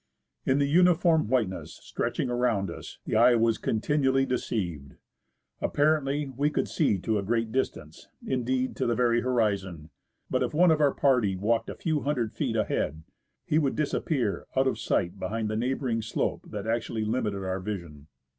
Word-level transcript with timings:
In 0.47 0.57
the 0.57 0.65
uniform 0.65 1.27
whiteness 1.27 1.75
stretching 1.75 2.27
around 2.27 2.71
us, 2.71 2.97
the 3.05 3.15
eye 3.15 3.35
was 3.35 3.59
continually 3.59 4.25
deceived. 4.25 4.95
Apparently, 5.61 6.33
we 6.35 6.49
could 6.49 6.67
see 6.67 6.97
to 6.97 7.19
a 7.19 7.23
great 7.23 7.51
distance— 7.51 8.07
indeed, 8.25 8.75
to 8.77 8.87
the 8.87 8.95
very 8.95 9.21
horizon; 9.21 9.91
but 10.27 10.41
if 10.41 10.55
one 10.55 10.71
of 10.71 10.81
our 10.81 10.91
party 10.95 11.35
walked 11.35 11.69
a 11.69 11.75
few 11.75 11.99
hundred 11.99 12.33
feet 12.33 12.55
ahead, 12.55 13.03
he 13.45 13.59
would 13.59 13.75
disappear 13.75 14.47
out 14.55 14.65
of 14.65 14.79
sight 14.79 15.19
behind 15.19 15.51
the 15.51 15.55
neighbouring 15.55 16.01
slope 16.01 16.47
that 16.49 16.65
actually 16.65 17.05
limited 17.05 17.43
our 17.43 17.59
vision. 17.59 18.07